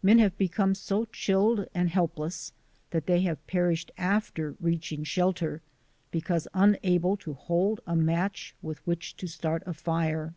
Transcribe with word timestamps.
Men 0.00 0.20
have 0.20 0.38
become 0.38 0.76
so 0.76 1.06
chilled 1.06 1.66
and 1.74 1.88
helpless 1.90 2.52
that 2.90 3.06
they 3.06 3.22
have 3.22 3.44
perished 3.48 3.90
after 3.98 4.54
reaching 4.60 5.02
shelter 5.02 5.60
because 6.12 6.46
unable 6.54 7.16
to 7.16 7.32
hold 7.34 7.80
a 7.84 7.96
match 7.96 8.54
with 8.62 8.78
which 8.86 9.16
to 9.16 9.26
start 9.26 9.64
a 9.66 9.74
fire. 9.74 10.34